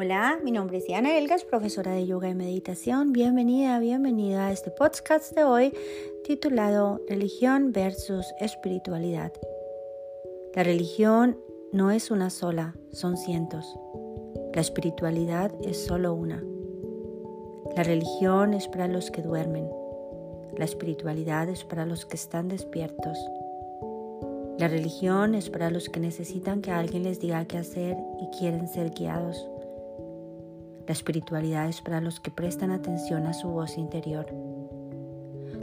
[0.00, 3.12] Hola, mi nombre es Diana Elgas, profesora de yoga y meditación.
[3.12, 5.72] Bienvenida, bienvenida a este podcast de hoy
[6.22, 9.32] titulado Religión versus Espiritualidad.
[10.54, 11.36] La religión
[11.72, 13.74] no es una sola, son cientos.
[14.54, 16.44] La espiritualidad es solo una.
[17.74, 19.68] La religión es para los que duermen.
[20.56, 23.18] La espiritualidad es para los que están despiertos.
[24.60, 28.68] La religión es para los que necesitan que alguien les diga qué hacer y quieren
[28.68, 29.48] ser guiados.
[30.88, 34.24] La espiritualidad es para los que prestan atención a su voz interior.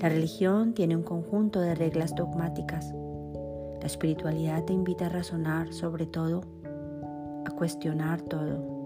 [0.00, 2.90] La religión tiene un conjunto de reglas dogmáticas.
[3.80, 6.40] La espiritualidad te invita a razonar sobre todo,
[7.44, 8.78] a cuestionar todo.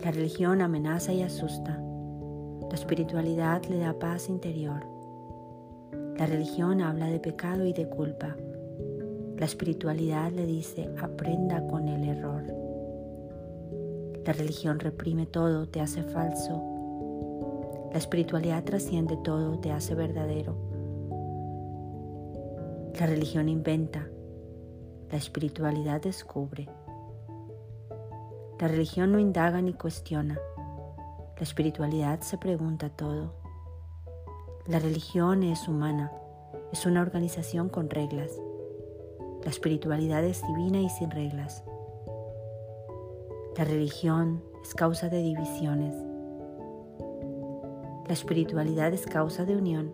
[0.00, 1.82] La religión amenaza y asusta.
[2.70, 4.86] La espiritualidad le da paz interior.
[6.16, 8.36] La religión habla de pecado y de culpa.
[9.38, 12.61] La espiritualidad le dice, aprenda con el error.
[14.24, 17.88] La religión reprime todo, te hace falso.
[17.92, 20.56] La espiritualidad trasciende todo, te hace verdadero.
[22.98, 24.06] La religión inventa,
[25.10, 26.68] la espiritualidad descubre.
[28.60, 30.38] La religión no indaga ni cuestiona,
[31.36, 33.34] la espiritualidad se pregunta todo.
[34.68, 36.12] La religión es humana,
[36.72, 38.30] es una organización con reglas.
[39.42, 41.64] La espiritualidad es divina y sin reglas.
[43.54, 45.94] La religión es causa de divisiones.
[48.06, 49.92] La espiritualidad es causa de unión.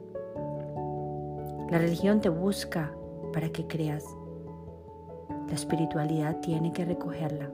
[1.69, 2.95] La religión te busca
[3.33, 4.05] para que creas.
[5.48, 7.51] La espiritualidad tiene que recogerla.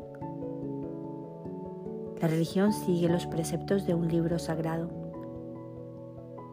[2.20, 4.90] La religión sigue los preceptos de un libro sagrado.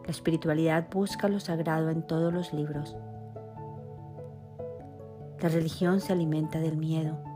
[0.06, 2.96] La espiritualidad busca lo sagrado en todos los libros.
[5.42, 7.31] La religión se alimenta del miedo.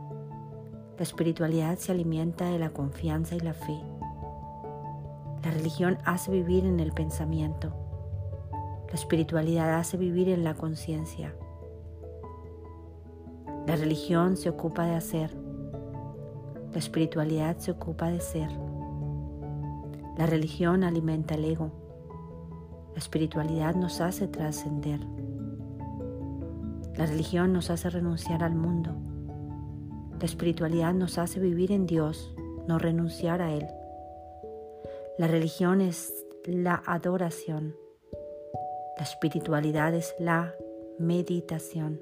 [0.97, 3.79] La espiritualidad se alimenta de la confianza y la fe.
[5.43, 7.71] La religión hace vivir en el pensamiento.
[8.87, 11.35] La espiritualidad hace vivir en la conciencia.
[13.67, 15.37] La religión se ocupa de hacer.
[16.71, 18.49] La espiritualidad se ocupa de ser.
[20.17, 21.69] La religión alimenta el ego.
[22.93, 24.99] La espiritualidad nos hace trascender.
[26.95, 28.95] La religión nos hace renunciar al mundo.
[30.19, 32.33] La espiritualidad nos hace vivir en Dios,
[32.67, 33.67] no renunciar a Él.
[35.19, 37.75] La religión es la adoración.
[38.97, 40.55] La espiritualidad es la
[40.97, 42.01] meditación.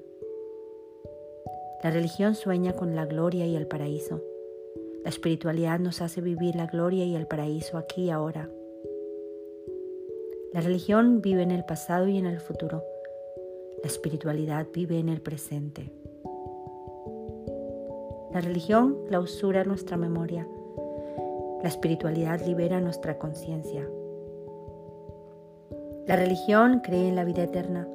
[1.82, 4.22] La religión sueña con la gloria y el paraíso.
[5.04, 8.48] La espiritualidad nos hace vivir la gloria y el paraíso aquí y ahora.
[10.54, 12.82] La religión vive en el pasado y en el futuro.
[13.82, 15.92] La espiritualidad vive en el presente.
[18.36, 20.46] La religión clausura nuestra memoria.
[21.62, 23.88] La espiritualidad libera nuestra conciencia.
[26.06, 27.88] La religión cree en la vida eterna.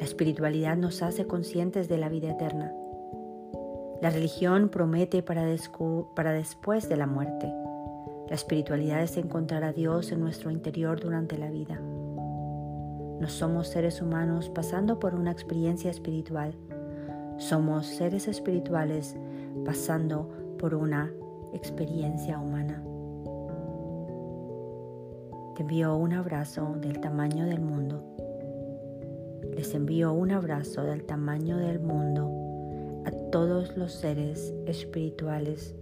[0.00, 2.74] La espiritualidad nos hace conscientes de la vida eterna.
[4.00, 5.46] La religión promete para,
[6.16, 7.46] para después de la muerte.
[8.28, 11.76] La espiritualidad es encontrar a Dios en nuestro interior durante la vida.
[11.76, 16.52] No somos seres humanos pasando por una experiencia espiritual.
[17.38, 19.16] Somos seres espirituales
[19.64, 21.12] pasando por una
[21.52, 22.82] experiencia humana.
[25.54, 28.02] Te envío un abrazo del tamaño del mundo.
[29.54, 32.30] Les envío un abrazo del tamaño del mundo
[33.04, 35.74] a todos los seres espirituales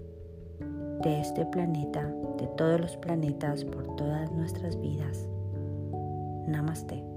[1.02, 5.26] de este planeta, de todos los planetas, por todas nuestras vidas.
[6.46, 7.09] Namaste.